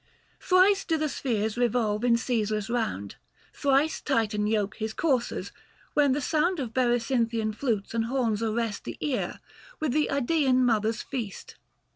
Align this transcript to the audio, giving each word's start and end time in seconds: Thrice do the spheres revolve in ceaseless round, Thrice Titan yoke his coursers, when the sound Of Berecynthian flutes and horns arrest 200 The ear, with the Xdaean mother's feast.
Thrice 0.39 0.83
do 0.83 0.97
the 0.97 1.07
spheres 1.07 1.57
revolve 1.59 2.03
in 2.03 2.17
ceaseless 2.17 2.71
round, 2.71 3.17
Thrice 3.53 4.01
Titan 4.01 4.47
yoke 4.47 4.77
his 4.77 4.93
coursers, 4.95 5.51
when 5.93 6.13
the 6.13 6.19
sound 6.21 6.59
Of 6.59 6.73
Berecynthian 6.73 7.53
flutes 7.53 7.93
and 7.93 8.05
horns 8.05 8.41
arrest 8.41 8.85
200 8.85 8.85
The 8.99 9.07
ear, 9.07 9.39
with 9.79 9.91
the 9.91 10.09
Xdaean 10.11 10.63
mother's 10.65 11.03
feast. 11.03 11.55